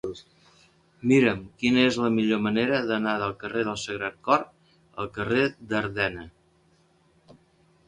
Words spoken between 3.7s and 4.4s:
Sagrat